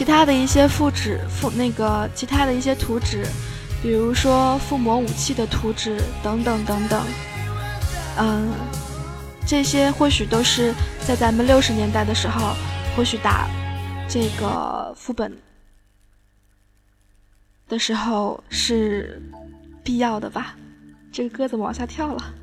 [0.00, 3.22] 其他的一些副纸、附那个其他的一些图纸，
[3.82, 7.04] 比如说附魔武器的图纸等等等等，
[8.16, 8.50] 嗯，
[9.46, 10.72] 这些或许都是
[11.06, 12.56] 在咱们六十年代的时候，
[12.96, 13.46] 或许打
[14.08, 15.36] 这个副本
[17.68, 19.20] 的时候是
[19.84, 20.56] 必要的吧。
[21.12, 22.34] 这个鸽子往下跳了。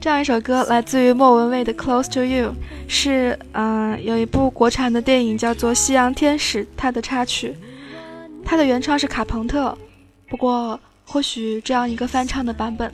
[0.00, 2.50] 这样一首歌来自于莫文蔚的《Close to You》，
[2.86, 7.56] 是嗯有一部国产的电影叫做《夕阳天使》，它的插曲，
[8.44, 9.76] 它的原唱是卡朋特，
[10.28, 12.92] 不过或许这样一个翻唱的版本，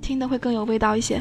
[0.00, 1.20] 听的会更有味道一些。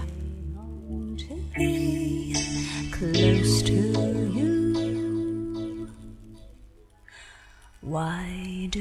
[7.82, 8.80] Why do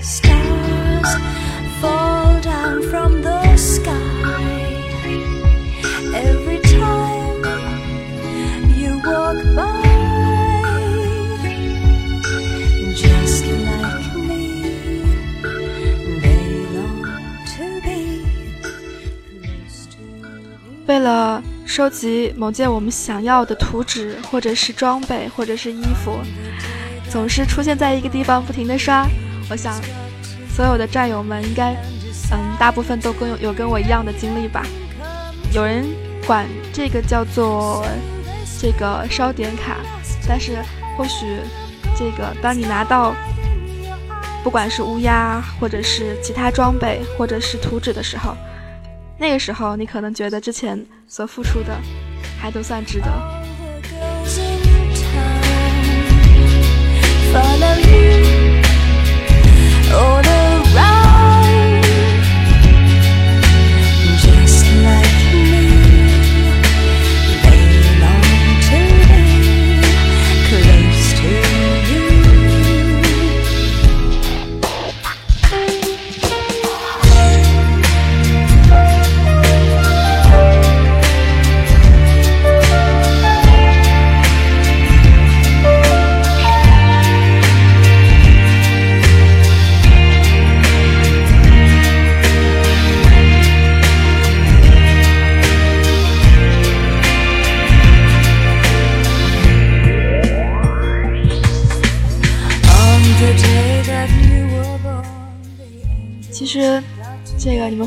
[0.00, 1.18] stars
[1.82, 3.92] fall down from the sky
[6.14, 7.42] every time
[8.70, 9.82] you walk by?
[12.94, 14.62] Just like me,
[16.22, 17.02] they long
[17.46, 18.22] to be
[18.62, 20.86] close to you.
[20.86, 26.20] 为了收集某件我们想要的图纸，或者是装备，或者是衣服。
[27.10, 29.04] 总是出现在一个地方，不停的刷。
[29.50, 29.74] 我想，
[30.54, 31.74] 所有的战友们应该，
[32.30, 34.64] 嗯，大部分都跟有跟我一样的经历吧。
[35.52, 35.84] 有人
[36.26, 37.84] 管这个叫做
[38.60, 39.76] 这个烧点卡，
[40.28, 40.62] 但是
[40.96, 41.38] 或许
[41.96, 43.14] 这个当你拿到，
[44.44, 48.36] 不管是乌鸦，或者是其他装备，或者是图纸的时候，
[49.18, 50.78] 那个时候你可能觉得之前
[51.08, 51.76] 所付出的
[52.40, 53.08] 还都算值得。
[57.32, 57.40] for
[57.80, 58.31] you
[59.94, 60.61] Oh, the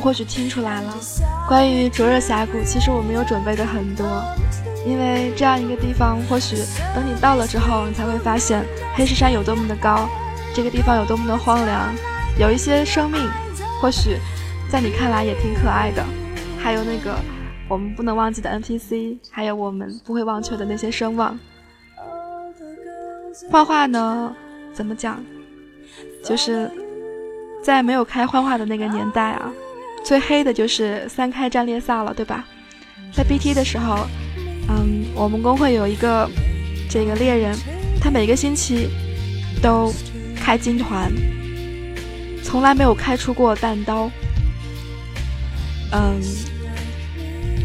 [0.06, 0.96] 或许听出来了。
[1.48, 4.06] 关于灼热峡谷，其实我没有准备的很多，
[4.86, 6.58] 因为这样一个地方，或许
[6.94, 10.08] 等你到了之后，你才会发现黑石山有多么的高，
[10.54, 11.92] 这个地方有多么的荒凉，
[12.40, 13.20] 有一些生命，
[13.82, 14.20] 或许
[14.70, 16.06] 在你看来也挺可爱的，
[16.60, 17.16] 还有那个
[17.68, 21.36] 我们不能忘记的 NPC，还有我们不会忘却的那些声望。
[23.50, 24.32] 画画呢，
[24.72, 25.20] 怎么讲？
[26.24, 26.70] 就是
[27.64, 29.52] 在没有开幻化的那个年代啊，
[30.06, 32.46] 最黑的就是三开战列萨了，对吧？
[33.12, 34.08] 在 BT 的时候，
[34.70, 36.30] 嗯，我们工会有一个
[36.90, 37.58] 这个猎人，
[38.00, 38.88] 他每个星期
[39.62, 39.92] 都
[40.36, 41.12] 开金团，
[42.44, 44.12] 从来没有开出过弹刀。
[45.92, 46.22] 嗯，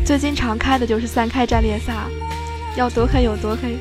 [0.04, 2.08] 最经常开的就是三开战列萨，
[2.76, 3.76] 要多黑有多黑。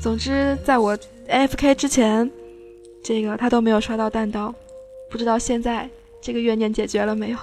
[0.00, 0.96] 总之，在我
[1.28, 2.30] AFK 之前。
[3.04, 4.54] 这个他都没有刷到弹刀，
[5.10, 5.90] 不知道现在
[6.22, 7.38] 这个怨念解决了没有。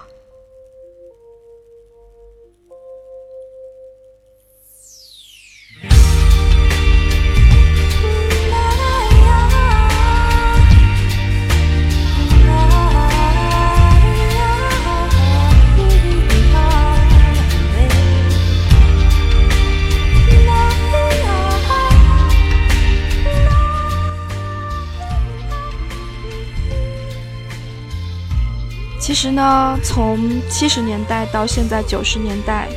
[29.10, 30.20] 其实呢，从
[30.52, 32.70] 七十年代到现在九十年代，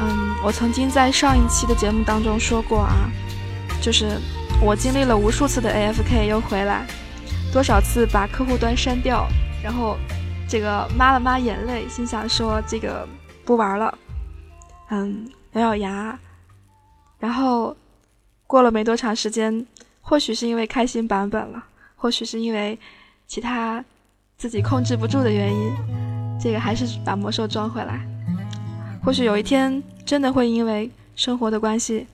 [0.00, 3.10] 嗯，我曾经在上一期的节目当中说过啊，
[3.82, 4.18] 就是
[4.62, 6.86] 我经历了无数次的 AFK 又回来，
[7.52, 9.28] 多少次把客户端删掉，
[9.62, 9.98] 然后
[10.48, 13.06] 这个抹了抹眼泪，心想说这个
[13.44, 13.98] 不玩了，
[14.88, 16.18] 嗯，咬咬牙，
[17.18, 17.76] 然后
[18.46, 19.66] 过了没多长时间，
[20.00, 21.62] 或许是因为开新版本了，
[21.94, 22.78] 或许是因为
[23.26, 23.84] 其他。
[24.38, 25.74] 自己控制不住的原因，
[26.40, 28.00] 这个还是把魔兽装回来。
[29.02, 32.06] 或许有一天真的会因为生活的关系，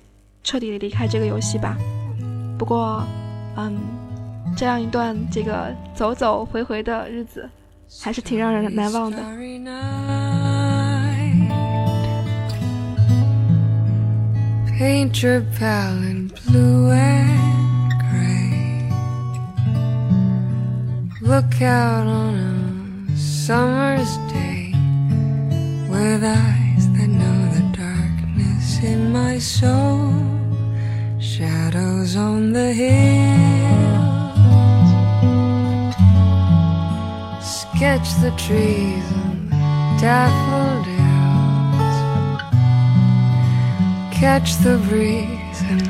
[0.42, 1.76] 彻底的离开这个游戏吧。
[2.58, 3.04] 不过，
[3.56, 3.76] 嗯，
[4.56, 7.46] 这样一段这个走走回回的日子，
[8.00, 9.18] 还是挺让人难忘的。
[14.78, 17.43] paint your valley blue way
[21.24, 24.74] Look out on a summer's day
[25.88, 30.12] with eyes that know the darkness in my soul.
[31.18, 33.14] Shadows on the hills.
[37.42, 39.48] Sketch the trees and
[39.98, 41.00] daffodils.
[44.12, 45.88] Catch the breeze and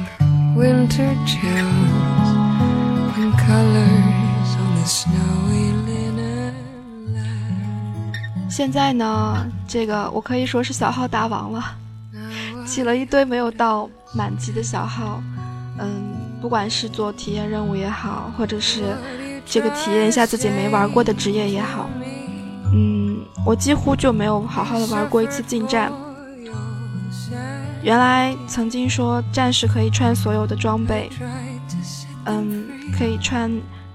[0.57, 2.29] winter chills
[3.19, 4.14] and colors.
[8.49, 11.77] 现在呢，这个我可以说是小号大王了，
[12.65, 15.21] 起了一堆没有到满级的小号，
[15.79, 15.91] 嗯，
[16.41, 18.97] 不管是做体验任务也好，或者是
[19.45, 21.91] 这个体验一下自己没玩过的职业也好，
[22.73, 25.91] 嗯，我几乎就没有好好的玩过一次近战。
[27.83, 31.11] 原来曾经说战士可以穿所有的装备，
[32.27, 32.65] 嗯，
[32.97, 33.51] 可以穿。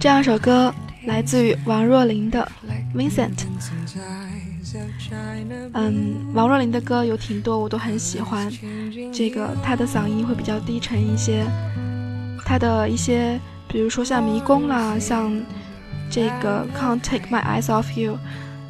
[0.00, 0.72] 这样一首歌
[1.06, 2.48] 来自于王若琳的
[2.96, 3.34] 《Vincent》。
[5.74, 8.48] 嗯，王若琳的歌有挺多，我都很喜欢。
[9.12, 11.44] 这个她的嗓音会比较低沉一些，
[12.44, 15.32] 她的一些，比如说像《迷宫》啦，像
[16.08, 18.14] 这个《Can't Take My Eyes Off You》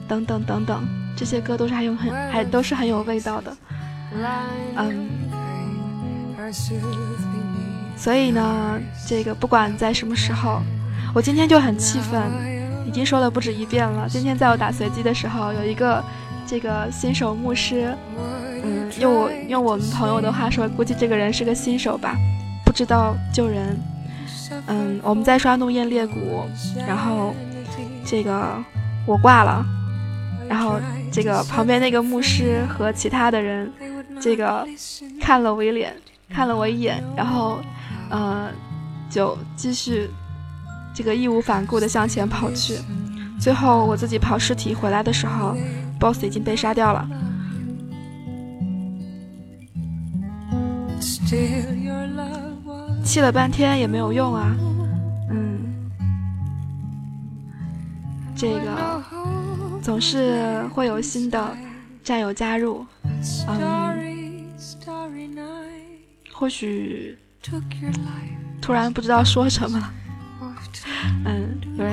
[0.09, 3.55] 等等等等，这些歌都是还有很还都是很有味道的。
[4.77, 5.09] 嗯，
[7.99, 10.63] 所以呢，这个不管在什么时候。
[11.15, 12.23] 我今天就很气愤，
[12.87, 14.09] 已经说了不止一遍了。
[14.09, 16.05] 今天在我打随机的时候，有一个
[16.47, 17.97] 这个新手牧师，
[18.63, 22.15] 嗯，用我用我们朋友的话说，估计这个人是个新手吧，
[22.65, 23.79] 不知道救人。
[24.67, 26.45] 嗯，我们在刷怒焰裂谷，
[26.87, 27.35] 然后
[28.05, 28.63] 这个
[29.07, 29.65] 我挂了，
[30.49, 30.79] 然后
[31.11, 33.71] 这个旁边那个牧师和其他的人，
[34.21, 34.67] 这个
[35.21, 35.95] 看了我一脸，
[36.31, 37.61] 看了我一眼，然后，
[38.11, 38.49] 呃。
[39.11, 40.11] 就继续
[40.99, 42.77] 这个义无反顾地向前跑去。
[43.39, 45.57] 最后我自己跑尸体回来的时候
[46.01, 47.09] ，BOSS 已经被杀掉了。
[53.05, 54.57] 气了半天也没有用啊，
[55.31, 55.61] 嗯，
[58.35, 59.01] 这个
[59.81, 61.57] 总是会有新的
[62.03, 62.85] 战友加入，
[63.47, 64.49] 嗯，
[66.33, 67.17] 或许
[68.61, 69.93] 突然不知道说什么了，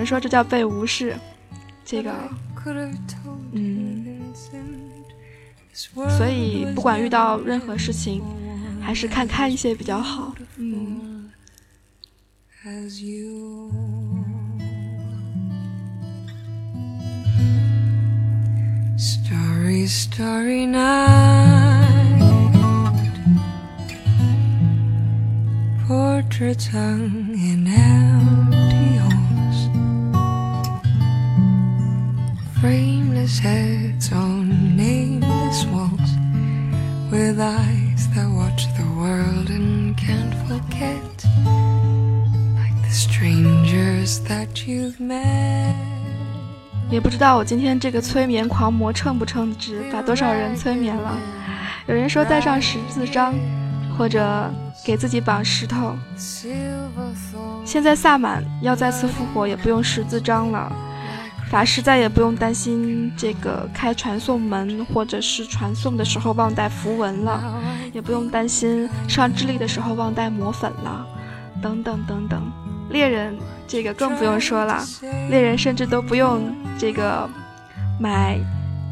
[0.06, 1.18] 人说这叫被无视，
[1.84, 2.14] 这个，
[3.54, 4.22] 嗯，
[5.74, 8.22] 所以不管遇到任何事情。
[8.86, 10.32] 还是看开一些比较好。
[10.58, 11.32] 嗯。
[18.96, 22.22] Starry, starry night.
[25.88, 27.66] Portraits hung in
[32.62, 36.12] Frameless heads on nameless walls
[37.12, 37.86] with eyes.
[38.16, 41.26] that watch the world and can't forget
[42.56, 45.76] like the strangers that you've met
[46.90, 51.18] 也不知道我今天这个催眠狂魔称不称职把多少人催眠了
[51.88, 53.34] 有人说带上十字章
[53.98, 54.50] 或者
[54.86, 55.94] 给自己绑石头
[57.66, 60.72] 现在萨满要再次复活也不用十字章了
[61.50, 67.62] 法师再也不用担心这个开传送门，或者是传送的时候忘带符文了，
[67.94, 71.06] 也不用担心上智力的时候忘带魔粉了，
[71.62, 72.42] 等等等等。
[72.90, 73.38] 猎人
[73.68, 74.84] 这个更不用说了，
[75.30, 76.42] 猎人甚至都不用
[76.78, 77.30] 这个
[78.00, 78.38] 买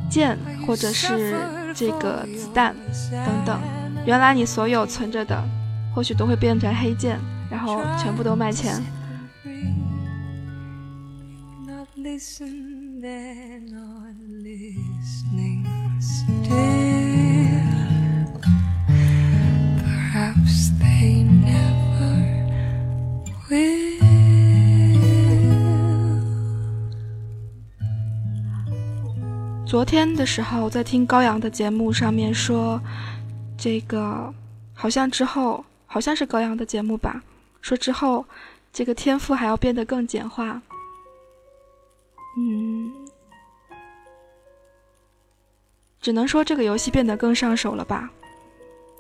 [0.09, 1.35] 剑或者是
[1.73, 2.75] 这个子弹
[3.11, 3.59] 等等。
[4.05, 5.43] 原来你所有存着的，
[5.93, 8.81] 或许都会变成黑剑，然后全部都卖钱。
[12.03, 15.65] Listen, they're not listening
[16.01, 16.51] still.
[19.79, 22.13] Perhaps they never
[23.49, 24.03] will.
[29.65, 32.81] 昨天的时候，在听高阳的节目上面说，
[33.57, 34.33] 这个
[34.73, 37.23] 好像之后好像是高阳的节目吧，
[37.61, 38.25] 说之后
[38.73, 40.61] 这个天赋还要变得更简化。
[42.35, 42.91] 嗯，
[46.01, 48.09] 只能说这个游戏变得更上手了吧。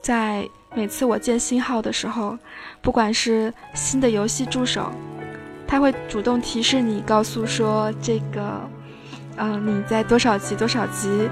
[0.01, 2.37] 在每次我建新号的时候，
[2.81, 4.91] 不管是新的游戏助手，
[5.67, 8.69] 他会主动提示你，告诉说这个，
[9.37, 11.29] 嗯，你在多少级多少级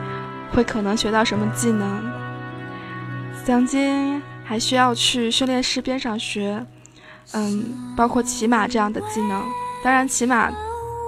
[0.51, 2.11] 会可能学到什么技能。
[3.45, 6.65] 曾经还需要去训练师边上学，
[7.33, 9.43] 嗯，包括骑马这样的技能。
[9.83, 10.51] 当然，骑马。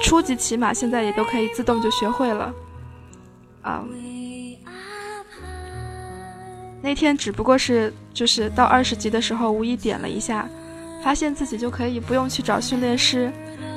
[0.01, 2.53] 初级骑马现在也都可以自动就学会了，
[3.61, 3.83] 啊，
[6.81, 10.47] 那天只不过是就是到二十级的时候无意点了一下，
[11.03, 13.31] 发现自己就可以不用去找训练师，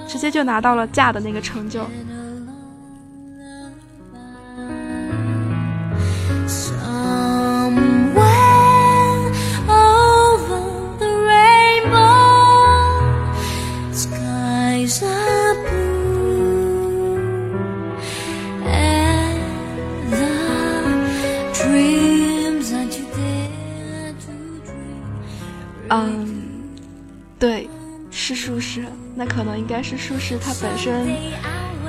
[0.09, 1.87] 直接就拿到了驾的那个成就。
[26.05, 26.43] 嗯，
[27.39, 27.69] 对，
[28.11, 28.85] 是术士
[29.15, 31.09] 那可能应该是术士他本身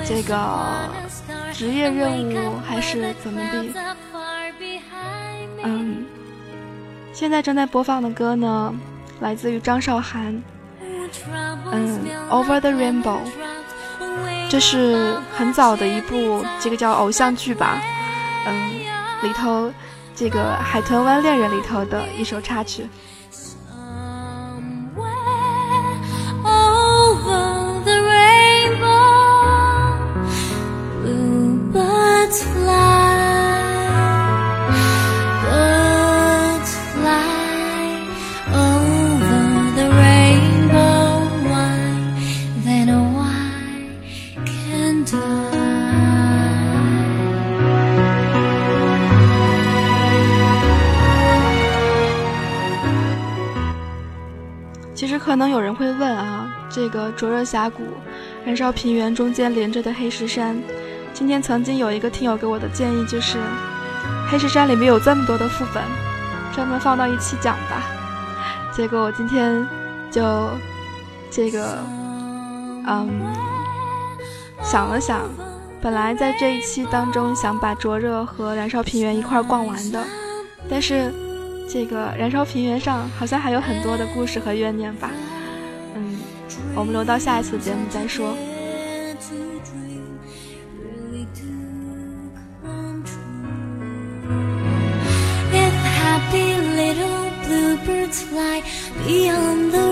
[0.04, 0.88] 这个
[1.52, 3.72] 职业任务还是怎么地？
[5.62, 6.06] 嗯，
[7.12, 8.74] 现在正在播放的歌呢，
[9.20, 10.42] 来自于张韶涵，
[11.72, 12.00] 嗯，
[12.30, 13.02] 《Over the Rainbow》，
[14.48, 17.82] 这是很早的一部这个叫偶像剧吧，
[18.46, 18.70] 嗯，
[19.22, 19.72] 里头
[20.14, 22.86] 这个《海豚湾恋人》里头的一首插曲。
[55.28, 57.82] 可能有人会问啊，这个灼热峡谷、
[58.46, 60.58] 燃烧平原中间连着的黑石山，
[61.12, 63.36] 今天曾经有一个听友给我的建议就是，
[64.30, 65.84] 黑石山里面有这么多的副本，
[66.54, 67.82] 专门放到一起讲吧。
[68.74, 69.68] 结果我今天
[70.10, 70.48] 就
[71.30, 71.76] 这个，
[72.86, 73.20] 嗯，
[74.62, 75.28] 想了想，
[75.82, 80.02] 本来在这一期当中想把灼热和燃烧平原一块儿逛完的，
[80.70, 81.12] 但是
[81.70, 85.10] 这个燃烧平原上好像还有很多的故事和怨念吧，
[85.94, 86.18] 嗯，
[86.74, 88.34] 我们留到下一次节目再说。
[99.06, 99.87] Beyond the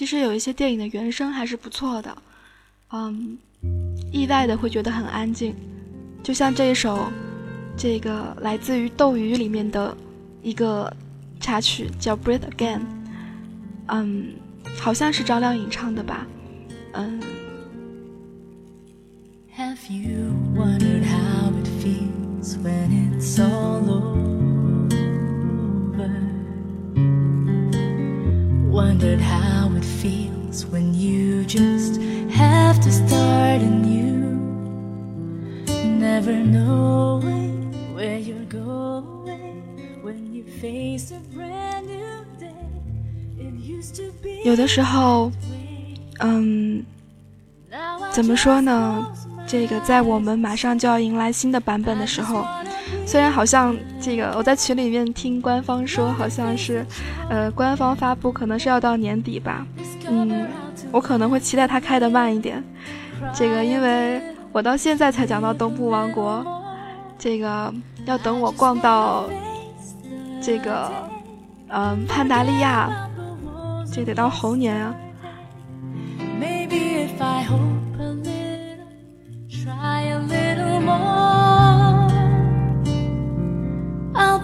[0.00, 2.16] 其实有一些电影的原声还是不错的，
[2.90, 3.36] 嗯，
[4.10, 5.54] 意外的会觉得很安静，
[6.22, 7.12] 就像这一首，
[7.76, 9.94] 这个来自于《斗鱼》里面的
[10.40, 10.90] 一个
[11.38, 12.78] 插曲叫《Breathe Again》，
[13.88, 14.28] 嗯，
[14.78, 16.26] 好像是张靓颖唱的吧，
[16.92, 17.20] 嗯。
[20.56, 22.56] wondered how it feels
[30.66, 32.00] when you just
[32.30, 34.36] have to start anew
[35.98, 39.62] never knowing where you're going
[40.02, 42.52] when you face a brand new day
[43.38, 45.30] it used to be 有的时候
[46.18, 46.84] 嗯
[48.10, 49.06] 怎么说呢
[49.46, 52.44] 这个在我们马上就要迎来新的版本的时候
[53.06, 56.84] 虽然好像这个我在群里面听官方说，好像是，
[57.28, 59.66] 呃，官方发布可能是要到年底吧。
[60.10, 60.48] 嗯，
[60.90, 62.62] 我可能会期待它开的慢一点。
[63.32, 66.44] 这个因为我到现在才讲到东部王国，
[67.16, 67.72] 这个
[68.06, 69.24] 要等我逛到
[70.42, 70.90] 这个，
[71.68, 72.90] 嗯，潘达利亚，
[73.92, 74.94] 这得到猴年啊。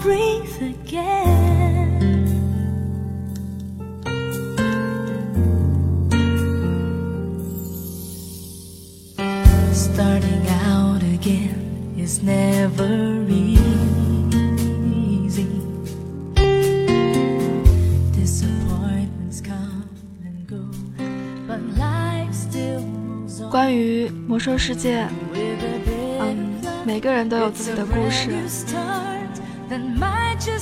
[0.06, 1.35] breathe again.
[12.06, 13.60] Is never easy.
[18.12, 19.88] Disappointments come
[20.24, 20.62] and go,
[21.48, 23.50] but life still moves on.
[23.50, 25.04] 关于魔兽世界，
[25.34, 28.30] 嗯，每个人都有自己的故事。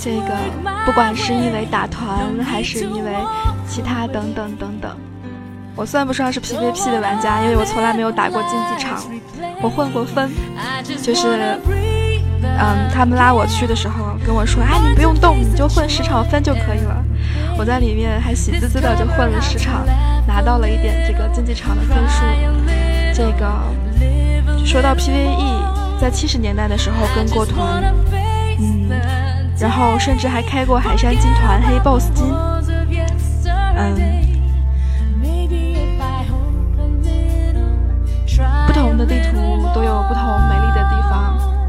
[0.00, 0.34] 这个
[0.86, 3.12] 不管是因为打团，还是因为
[3.68, 4.96] 其他等等等等，
[5.76, 9.02] 我算不上是 PVP 的玩家，因为我从来没有打过竞技场。
[9.64, 10.30] 我混过分，
[11.02, 11.58] 就是，
[12.42, 17.02] 嗯，他们拉我去的时候跟我说：“啊，你不用动，你就混十场分就可以了。”
[17.56, 19.86] 我在里面还喜滋滋的就混了十场，
[20.26, 22.22] 拿到了一点这个竞技场的分数。
[23.14, 23.50] 这个
[24.66, 27.82] 说到 PVE，在七十年代的时候跟过团。
[28.60, 28.90] 嗯，
[29.58, 32.26] 然后甚至还开过海山金团黑 BOSS 金，
[33.76, 34.13] 嗯，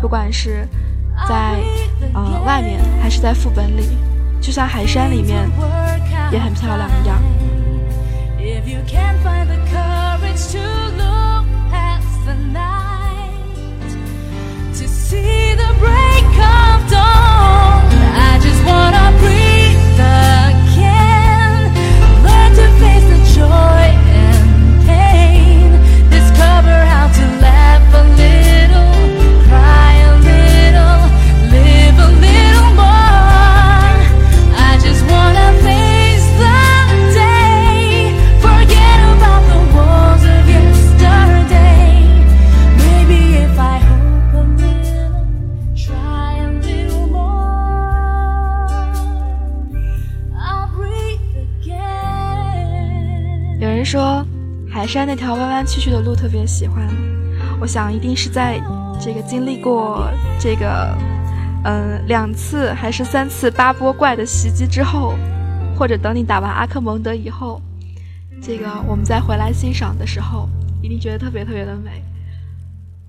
[0.05, 0.67] 不管是
[1.27, 1.55] 在
[2.13, 3.97] 呃外面还是在副本里，
[4.39, 5.49] 就像海山里面
[6.31, 7.19] 也很漂亮一样。
[54.75, 56.85] 海山那条弯弯曲曲的路特别喜欢，
[57.61, 58.59] 我想一定是在
[58.99, 60.05] 这个经历过
[60.37, 60.93] 这个，
[61.63, 65.15] 嗯，两次还是三次八波怪的袭击之后，
[65.79, 67.61] 或者等你打完阿克蒙德以后，
[68.41, 70.49] 这个我们再回来欣赏的时候，
[70.83, 72.03] 一定觉得特别特别的美。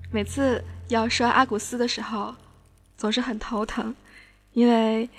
[0.09, 2.33] 每次要说阿古斯的时候，
[2.97, 3.93] 总是很头疼，
[4.53, 5.09] 因为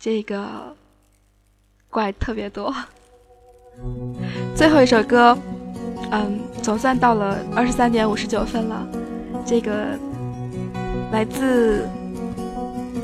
[0.00, 0.74] 这个
[1.90, 2.74] 怪特别多。
[4.56, 5.36] 最后一首歌，
[6.14, 8.86] 嗯，总算到了二十三点五十九分了。
[9.44, 9.98] 这个
[11.10, 11.88] 来自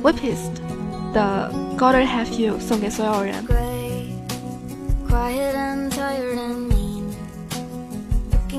[0.01, 0.55] Whippist
[1.13, 3.35] 的《Gotta Have You》送给所有人。
[5.09, 7.11] quiet and tired and mean
[8.49, 8.55] i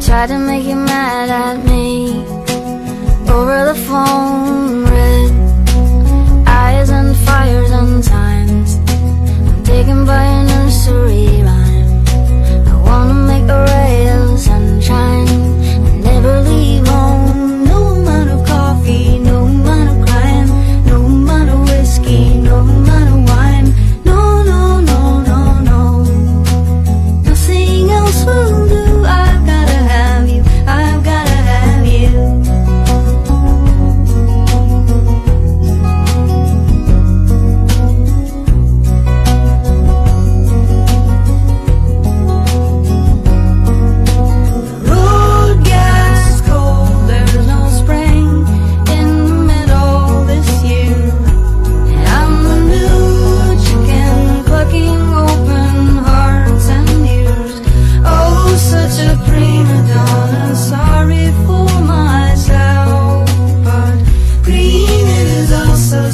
[0.00, 2.24] try to make you mad at me.
[3.28, 5.32] Over the phone, red
[6.46, 8.78] eyes and fires and times.
[8.86, 10.55] I'm taken by a new
[10.88, 13.85] I wanna make a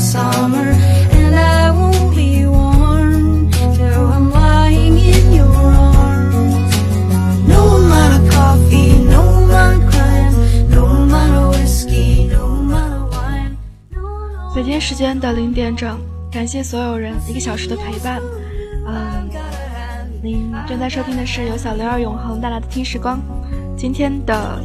[0.03, 0.75] summer,
[1.13, 6.75] and I won't be warm till I'm lying in your arms.
[7.47, 10.35] No amount of coffee, no amount of crime,
[10.71, 13.57] no amount of whiskey, no amount of wine.
[13.93, 15.99] No, 北京时间的零点整，
[16.33, 18.21] 感谢所有人一个小时的陪伴。
[18.85, 19.31] 嗯，
[20.21, 23.21] 您正在收听的是由小刘儿永恒带来的听时光。
[23.77, 24.61] 今天的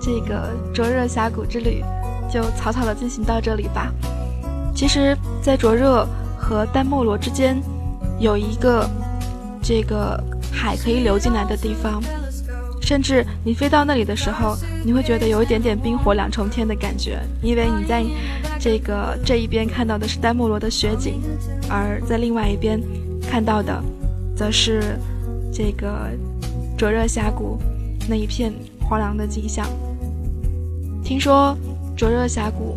[0.00, 1.82] 这个灼热峡谷之旅
[2.30, 3.90] 就草草的进行到这里吧。
[4.82, 6.04] 其实，在灼热
[6.36, 7.56] 和丹莫罗之间
[8.18, 8.84] 有一个
[9.62, 10.20] 这个
[10.52, 12.02] 海可以流进来的地方，
[12.80, 18.04] 甚至你飞到那里的时候，你会觉得有一点点冰火两重天的感觉，因为你在
[18.58, 21.22] 这个这一边看到的是丹莫罗的雪景，
[21.70, 22.82] 而在另外一边
[23.30, 23.80] 看到的，
[24.34, 24.98] 则是
[25.52, 26.10] 这个
[26.76, 27.56] 灼热峡谷
[28.08, 29.64] 那一片荒凉的景象。
[31.04, 31.56] 听说
[31.96, 32.76] 灼热峡谷